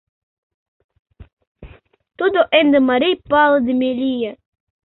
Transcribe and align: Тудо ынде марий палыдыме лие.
Тудо 2.17 2.39
ынде 2.59 2.79
марий 2.89 3.17
палыдыме 3.29 3.89
лие. 4.01 4.31